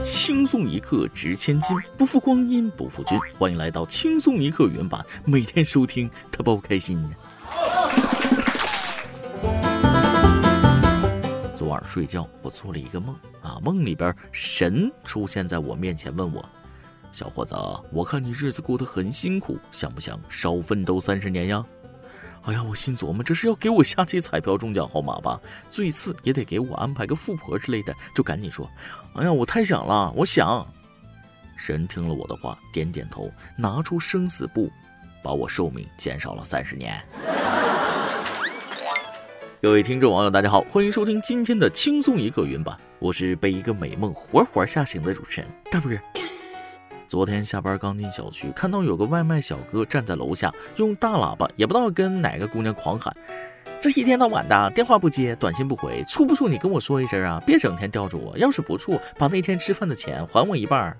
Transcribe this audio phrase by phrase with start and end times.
[0.00, 3.18] 轻松一刻值千金，不负光阴不负君。
[3.36, 7.04] 欢迎来到轻松一刻原版，每天收听，他包开心。
[11.54, 16.48] 昨晚睡觉，我做了一个梦啊，梦里边神出现在我面前，问我
[17.10, 17.56] ：“小伙子，
[17.90, 21.64] 我看你日子过得很辛苦，想不想少奋斗三十年呀？”
[22.48, 25.38] 哎呀，我心琢磨，这是要给我下期彩票中奖号码吧？
[25.68, 28.66] 最次也得给我安排个富婆之类的，就赶紧说
[29.16, 30.66] ：“哎呀，我太想了，我想。”
[31.58, 34.70] 神听了我的话，点点头，拿出生死簿，
[35.22, 36.98] 把我寿命减少了三十年。
[39.60, 45.92] 各位听众网友，大家好，欢迎收听今天的轻松一刻云版，我是被一个美梦活活吓醒的主持人大波。
[47.08, 53.16] 昨天下班刚进小区，看到有个外卖小哥站在楼下，用大喇叭，也不知道跟哪个姑娘狂喊
[53.80, 57.42] ：“这一天到晚的，电话不接，短信不回，处不处你跟我说一声啊！
[57.46, 60.94] 别整天吊着我，要是不处，把那天吃饭的钱还我一半。”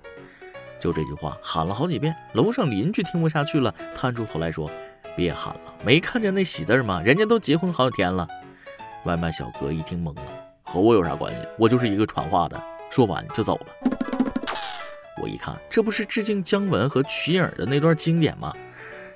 [0.79, 4.67] 就这句话喊了好几遍，楼上邻居听不下去了，探出头来说
[5.15, 7.03] ：“别喊了，没看见那喜字吗？
[7.05, 8.27] 人家都结婚好几天了。”
[9.05, 10.23] 外卖小哥一听懵了，
[10.63, 11.47] 和我有啥关系？
[11.59, 12.59] 我就是一个传话的。
[12.89, 13.88] 说完就走了。
[15.21, 18.53] 我一看，这不是致敬姜文和瞿颖的那段经典吗？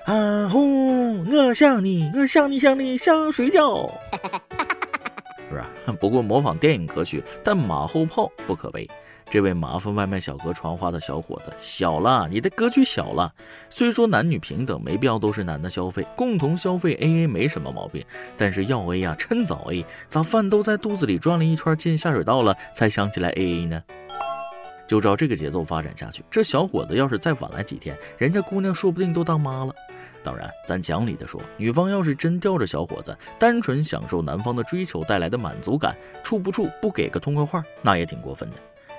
[0.05, 3.89] 啊呼，我想你，我想你想你想睡觉。
[5.49, 5.69] 是吧？
[5.99, 8.89] 不过模仿电影可取，但马后炮不可为。
[9.29, 13.33] 这位麻烦外卖小哥传话的小伙子，小了，你的格局小了。
[13.69, 18.03] 虽说男女平等，没必要都是男的消费，共同消费 A A 没什么毛病。
[18.35, 23.81] 但是要 A 呀，趁早 A，咋饭都在肚子里转了一圈进下水道了，才想起来 A A 呢？
[24.93, 29.73] 就照这个节奏发展下去，这小伙子要是再晚来几天，人家姑娘说不定都当妈了。
[30.21, 38.57] 当然，咱讲理的说，女方要是真吊着小伙子，单纯享受男方的追求带来的满足感，处不处不给个痛快话，那也挺过分的。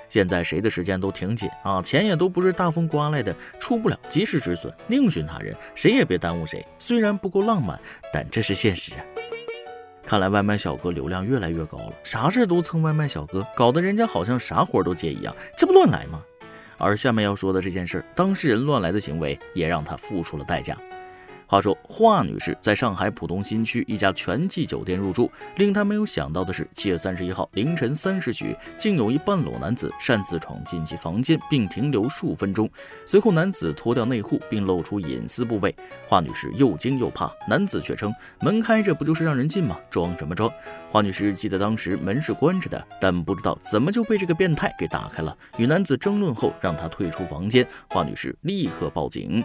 [0.09, 6.61] 现在谁的时间都挺紧啊，钱也都不是大风刮来的，出不了及时止损，另寻他人，谁也别耽误谁。
[6.77, 7.79] 虽然不够浪漫，
[8.11, 9.05] 但这是现实啊。
[10.05, 16.23] 看来外卖小哥流量越来越高了，啥事都蹭外卖小哥，搞得人家好像啥活都接一样，这不乱来吗？
[16.77, 20.77] 而下面要说的这件事，当事人乱来的行为也让他付出了代价。
[21.47, 32.69] 话说华女士在上海浦东新区一家全季酒店入住，令她没有想到的是，七月三十一号凌晨三时许，竟有一半裸男子擅自闯进其房间并停留数分钟。
[33.05, 35.75] 随后，男子脱掉内裤并露出隐私部位。
[36.07, 39.77] 华女士又惊又怕，男子却称门开着不就是让人进吗？
[39.89, 40.51] 装什么装？
[40.89, 45.37] 华女士记得当时门是关着的，但不知道怎么就被这个变态给打开了。
[45.57, 47.65] 与男子争论后，让他退出房间。
[47.89, 49.43] 华女士立刻报警。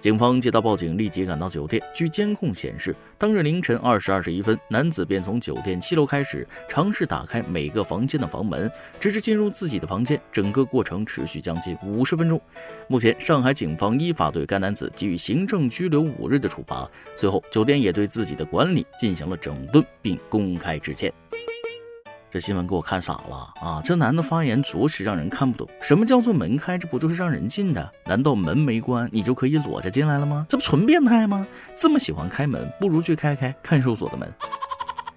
[0.00, 1.82] 警方接到报警，立即赶到酒店。
[1.94, 10.18] 据监控显示，当日凌晨二时二十一分，男子便从酒店七楼开始尝试打开每个房间的房门，直至进入自己的房间。
[10.32, 12.40] 整个过程持续将近五十分钟。
[12.88, 16.90] 目前，上海警方依法对该男子给予行政拘留五日的处罚。
[17.14, 21.12] 随后，酒店也对自己的管理进行了整顿，并公开致歉。
[22.30, 23.80] 这新闻给我看傻了啊！
[23.82, 25.68] 这男的发言着实让人看不懂。
[25.82, 27.92] 什么叫做门开着不就是让人进的？
[28.06, 30.46] 难道门没关你就可以裸着进来了吗？
[30.48, 31.44] 这不纯变态吗？
[31.74, 34.32] 这么喜欢开门，不如去开开看守所的门。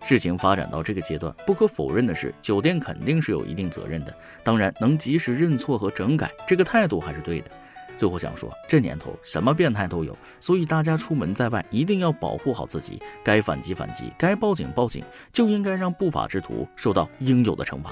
[0.02, 4.12] 事情发展到这个阶段，不可否认的是，酒店肯定是有一定责任的。
[4.44, 7.52] 当然，能及时认错和整改，这个态度还是对的。
[7.96, 17.92] 最后想说，这年头什么变态都有，所以大家出门在外一定要保护好自己，该反击反击，该报警报警，就应该让不法之徒受到应有的惩罚。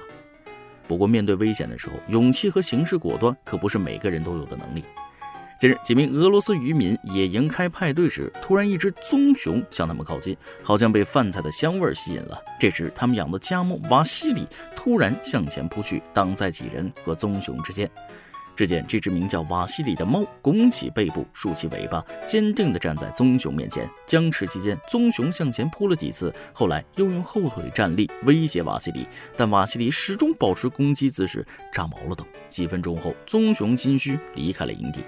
[0.88, 4.84] 不过面对危险的时候，勇气和行事果断可不是每个人都有的能力。
[5.60, 12.42] 近日，几名俄罗斯渔民野营开派对时，突然一只棕熊向他们靠近，好像被饭菜的香味吸引了。
[12.60, 17.88] 这时，他们养的家猫瓦西里突然向前扑去，挡在几人和棕熊之间。
[18.56, 23.90] 只见这只名叫瓦西里的猫拱起背部，竖起尾巴，坚定地站在棕熊面前。
[24.06, 31.46] 僵持期间，棕熊向前扑了几次，后来又用后腿站立，威胁瓦西里，但瓦西里始终保持攻击姿势。
[31.72, 32.26] 炸毛了都！
[32.50, 35.02] 几分钟后，棕熊心虚离开了营地。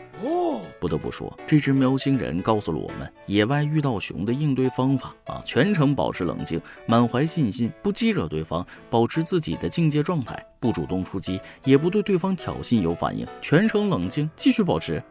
[0.83, 5.41] 不得不说，这只喵星人告诉了我们野外遇到熊的应对方法啊！
[5.45, 15.01] 全程保持冷静，满怀信心，不激惹对方，保持自己的境界状态，不主动出击，也不对对方挑衅有反应，全程冷静，继续保持。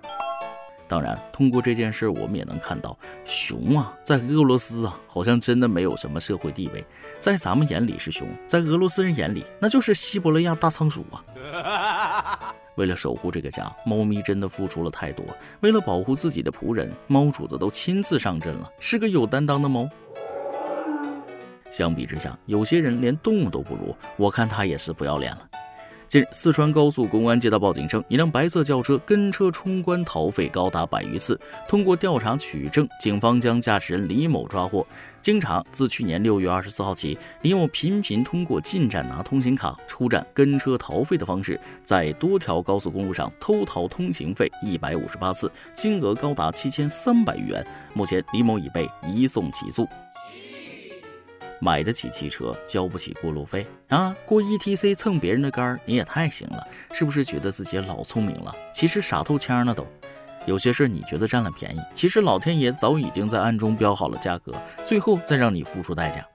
[0.87, 2.95] 当然，通过这件事，我们也能看到，
[3.25, 6.85] 熊啊，在俄罗斯啊，好像真的没有什么社会地位，
[7.19, 11.25] 在咱们眼里是熊，在俄罗斯人眼里，那就是西伯利亚大仓鼠啊。
[12.77, 15.25] 为了守护这个家，猫咪真的付出了太多。
[15.61, 19.89] 为了保护自己的仆人，猫主子都亲自上阵了，是个有担当的猫。
[21.71, 25.49] 相比之下，有些人连动物都不如，我看他也是不要脸了。
[26.13, 31.41] 近日，四川高速公安接到报警称，一辆白色轿车跟车冲关逃费高达百余次。
[31.67, 34.87] 通过调查取证，警方将驾驶人李某抓获。
[35.23, 47.67] 经查，自去年六月二十四号起，李某频频通过进站拿通行卡、出站跟车逃费的方式，在多条高速公路上偷逃通行费一百五十八次，金额高达七千三百余元。
[47.95, 49.89] 目前，李某已被移送起诉。
[51.65, 54.13] 买得起汽车，交不起过路费啊！
[54.27, 58.53] 过 E T C 蹭别人的杆儿，你也太行了，是不是觉得自己老聪明了？
[58.75, 59.87] 其实傻透腔了都。
[60.45, 64.53] 有些事你觉得占了便宜，其实老天爷早已经在暗中标好了价格，
[64.85, 66.27] 最后再让你付出代价。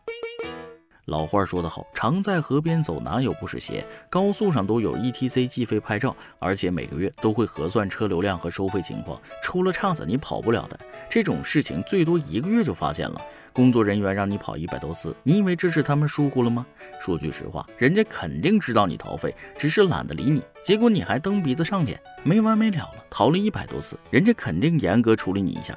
[1.07, 3.85] 老话说得好，常在河边走，哪有不湿鞋？
[4.09, 10.77] 高速上都有 E T C 计费拍照，而且每个月都会核算车流量和收费情况，出了岔子你跑不了的。
[11.09, 13.21] 这种事情最多一个月就发现了，
[13.53, 16.65] 工作人员让你跑一百多次，你以为这是他们疏忽了吗？
[16.99, 20.43] 说句实话，人家肯定知道你逃费，只是懒得理你。
[20.67, 25.73] 结果你还蹬鼻子上脸，没完没了了，逃了一百多次，人家肯定严格处理你一下。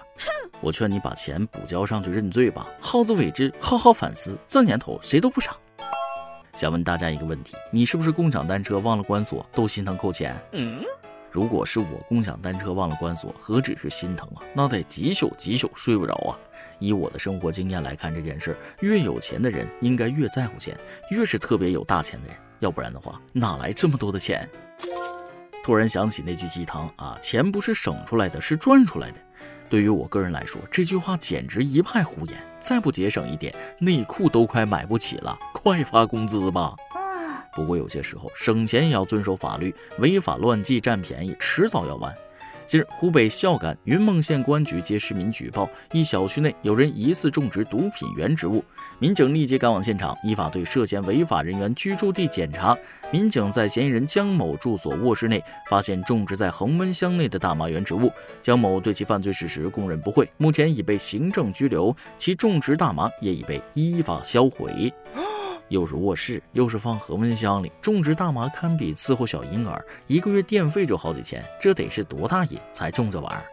[0.61, 4.37] 我劝你把钱补交上去认罪吧，好自为之，好好反思。
[4.45, 5.57] 这年头谁都不傻。
[6.57, 10.35] 想问大家一个问题：你是不是共享单车忘了关锁都心疼扣钱？
[11.31, 16.37] 如果是我共享单车忘了关锁，何止是心疼啊，那得几宿几宿睡不着啊。
[16.81, 20.77] 以我的生活经验来看这件事，越有钱的人应该越在乎钱，
[21.13, 24.51] 越是特别有大钱的人，要不然的话哪来这么多的钱？
[25.63, 29.21] 突然想起那句鸡汤啊，钱不是省出来的，是赚出来的。
[29.69, 32.37] 对于我个人来说，这句话简直一派胡言。
[32.59, 36.75] 再不节省一点，内裤都快买不起了，快发工资吧！
[37.55, 42.15] 不过有些时候，省钱也要遵守法律，违法乱纪占便宜，迟早要完。
[42.71, 48.65] 近日，湖北孝感云梦县公安局接市民举报，一小区内有人疑似种植毒品原植物。
[49.01, 52.79] 民警立即赶往现场，依法对涉嫌违法人员居住地检查。
[53.11, 58.09] 民警在嫌疑人江某住所卧室内发现种植在恒温箱内的大麻原植物，
[58.41, 64.95] 江某对其犯罪事实供认不讳，目前已被行政拘留，其种植大麻也已被依法销毁。
[65.71, 73.45] 又是卧室，又是放恒温箱里种植大麻，堪比伺候小婴儿，一个月电费就好几千，这得是多大瘾才种这玩意儿？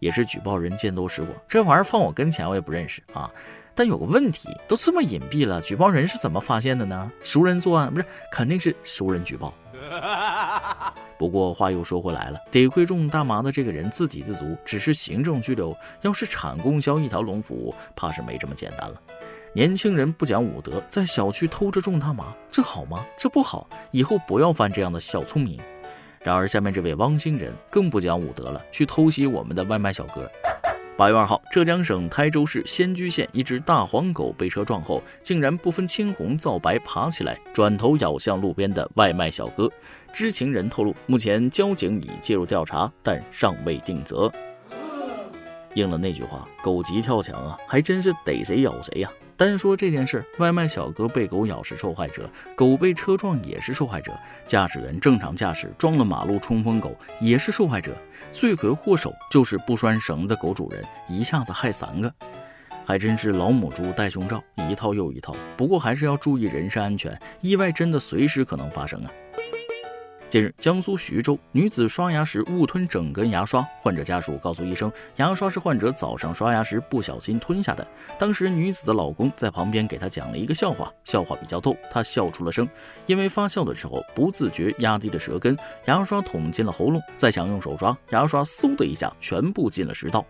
[0.00, 3.30] 也是举报人见多识广，这玩意儿放我跟前我也不认识啊。
[3.74, 7.12] 但有个问题，都这么隐蔽了，举报人是怎么发现的呢？
[7.22, 9.52] 熟人作案不是，肯定是熟人举报。
[11.18, 19.00] 不过话又说回来了，得亏种大麻的这个人自给自足，只是行政拘留，要是产供销一条龙服务，怕是没这么简单了。
[19.56, 23.06] 年轻人不讲武德，在小区偷着种大麻，这好吗？
[23.16, 25.58] 这不好，以后不要犯这样的小聪明。
[26.20, 30.30] 然而，下面这位汪星人更不讲武德了，去偷袭我们的外卖小哥。
[30.94, 39.72] 八月二号，浙江省台州市仙居县一只大黄狗被车撞后，竟然不分青红皂白爬起来，转头咬向路边的外卖小哥。
[40.12, 44.30] 知情人透露，目前交警已介入调查，但尚未定责。
[45.72, 49.10] 应了那句话，狗急跳墙啊，还真是逮谁咬谁呀。
[49.36, 57.94] 单说这件事，外卖小哥被狗咬是受害者，狗被车撞也是受害者，驾驶员正常驾驶撞了马路冲锋狗也是受害者，
[58.32, 62.10] 罪魁祸首就是不拴绳的狗主人，一下子害三个，
[62.82, 65.36] 还真是老母猪戴胸罩，一套又一套。
[65.54, 69.10] 不过还是要注意人身安全，意外真的随时可能发生啊。
[70.28, 77.86] 近日，江苏徐州女子刷牙时误吞整根牙刷，患者家属告诉医生，牙刷是患者早上刷牙时不小心吞下的。
[78.18, 82.68] 当时女子的老公在旁边给她讲了一个笑话，笑话比较逗，她笑出了声。
[83.06, 90.26] 因为发笑的时候不自觉压低了舌根，牙刷捅进了喉咙，再想用手抓，牙刷嗖的一下全部进了食道。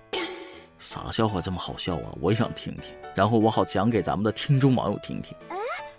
[0.79, 2.13] 啥笑话这么好笑啊？
[2.21, 5.35] 我也想听听，然后我好讲给咱们的听众网友听听。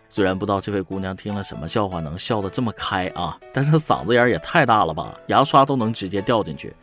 [0.10, 6.74] 虽然不知道这位姑娘听了什么笑话能笑得这么开啊，但是嗓子眼儿也太大了吧，牙刷都能直接掉进去。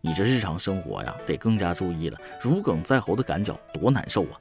[0.00, 2.18] 你这日常生活呀，得更加注意了。
[2.38, 4.36] 如鲠在喉的感觉多难受啊！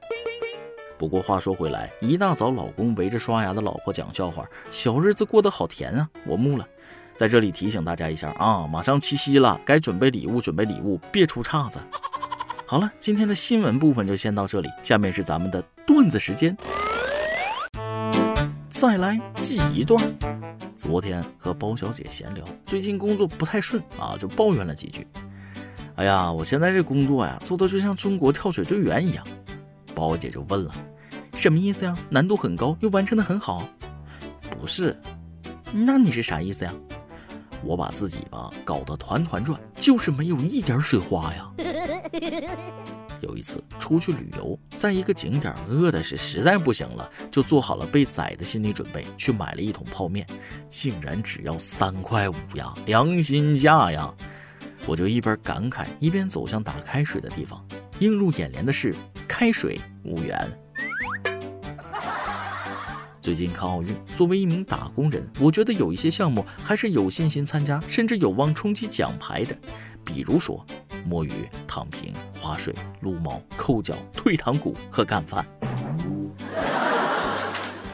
[0.97, 6.09] 不过话说回来，一大早老公围着刷牙的老婆讲笑话，小日子过得好甜啊！
[6.25, 6.67] 我木了。
[7.15, 11.79] 在这里提醒大家一下啊，马上七夕了，该准备礼物，准备礼物，别出岔子。
[12.65, 16.57] 好了，今天的新闻部分就先到这里，下面是咱们的段子时间。
[18.73, 20.03] 再来记一段。
[20.75, 25.05] 昨天和包小姐闲聊，最近工作不太顺啊，就抱怨了几句。
[25.95, 29.23] 哎呀，我现在这工作呀，做的就像中国跳水队员一样。
[29.93, 30.73] 包姐就问了，
[31.35, 31.95] 什么意思呀？
[32.09, 33.63] 难度很高，又完成的很好？
[34.59, 34.99] 不是，
[35.71, 36.73] 那你是啥意思呀？
[37.63, 41.51] 我把自己吧搞得团团转，就是没有一点水花呀。
[43.23, 50.27] 有一次出去旅游，在一个景点饿的是实在不行了，就做好了被宰的心理准备，去买了一桶泡面，
[50.69, 54.13] 竟然只要三块五呀，良心价呀！
[54.85, 57.65] 我就一边感慨，一边走向打开水的地方，
[57.99, 58.93] 映入眼帘的是
[59.27, 60.51] 开水五元。
[63.23, 69.57] 最近看奥运，作为一名打工人，我觉得有一些项目还是有信心参加，甚至有望冲击奖牌的，
[70.03, 70.63] 比如说。
[71.05, 71.31] 摸鱼、
[71.65, 75.45] 躺平、划水、撸猫、抠脚、退堂鼓和干饭。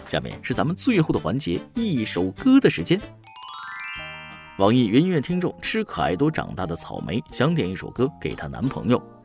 [0.07, 3.00] 下面是咱们最后的环节，一首歌的时间。
[4.57, 9.18] 网易云音乐听众吃可爱多长大的草莓想点一首歌给她男朋友。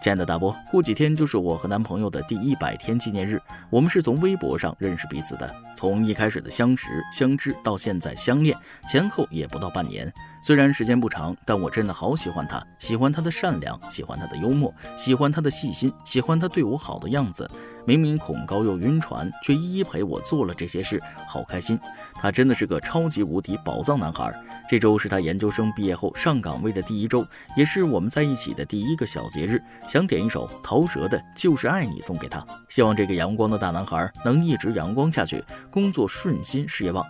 [0.00, 3.38] 亲爱的大波，过几天就是我和男朋友的第一百天纪念日。
[3.68, 8.56] 我们是从微博上认识彼此的，从一开始的相识、相知到现在相恋，
[8.88, 10.10] 前后也不到半年。
[10.42, 17.48] 虽然时间不长，但我真的好喜欢他，喜欢他的善良，喜欢他的幽默，喜欢他的细心，喜欢他对我好的样子。
[17.86, 21.78] 明明恐高又晕船，却一一陪我做了这些事，好开心。
[22.14, 24.32] 他真的是个超级无敌宝藏男孩。
[24.68, 29.60] 这周是他研究生毕业后上岗位的第一周，也是我们在一起的第一个小节日。
[29.86, 37.04] 想点一首陶喆的《就是爱你》送给他，希望这个阳光的大男孩能一直阳光下去，工作顺心，事业旺。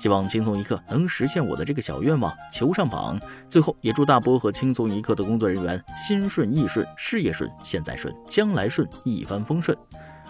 [0.00, 3.20] 希望轻松一刻能实现我的这个小愿望，求上榜。
[3.50, 9.76] 最后也祝大波和轻松一刻的工作人员心顺意顺，事业顺，现在顺，将来顺，一帆风顺。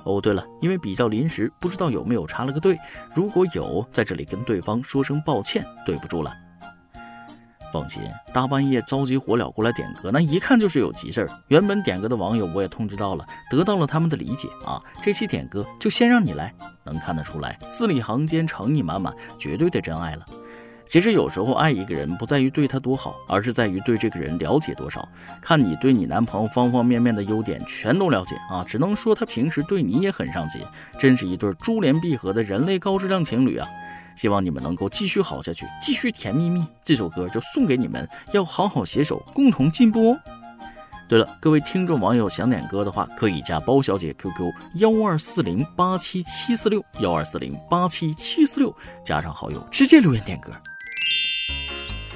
[0.02, 2.76] 哦，对了，因为比较临时，不知道有没有插了个队，
[3.14, 6.34] 如果有，在这里跟对方说声抱歉，对不住了。
[7.72, 11.30] 放心，大半夜着急火燎过来点歌，那一看就是有急事儿。
[11.48, 14.82] 原本点歌的网友我也通知到了，得到了他们的理解啊。
[15.02, 16.52] 这期点歌就先让你来，
[16.84, 20.26] 能看得出来，字里行间诚意满满，绝对的真爱了。
[20.86, 25.08] 其实有时候爱一个人不在于对他多好，而是在于对这个人了解多少。
[25.40, 30.60] 看你对你男朋友方方面面的优点全都了解啊，只能说他平时对你也很上心，
[30.98, 33.68] 真是一对珠联璧合的人类高质量情侣啊。
[34.16, 36.62] 希望你们能够继续好下去，继续甜蜜蜜。
[36.82, 40.20] 这首歌就送给你们，要好好携手，共同进步哦。
[41.08, 48.72] 对了，各位听众网友想点歌的话，可以加包小姐 QQ 幺二四零八七七四六幺二四零八七七四六，
[49.04, 50.52] 加上好友直接留言点歌。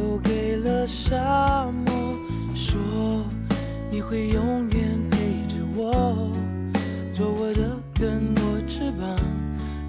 [0.00, 1.92] 都给了沙漠，
[2.54, 2.80] 说
[3.90, 6.32] 你会永远陪着我，
[7.12, 9.14] 做我的，根我翅膀，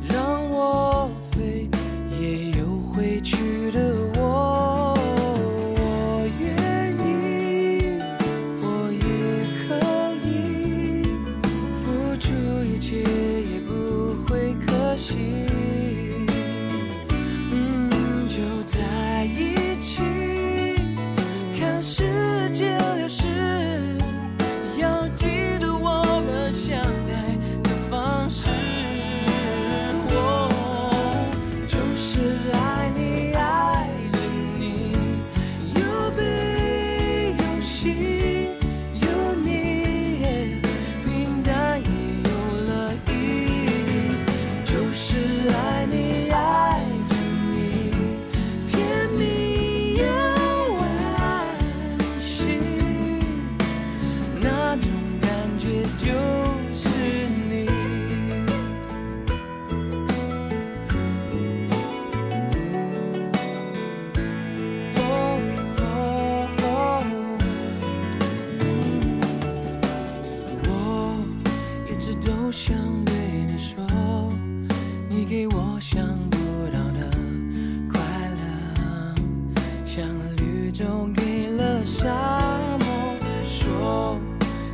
[0.05, 1.00] 让我。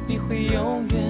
[0.07, 1.06] 你会永远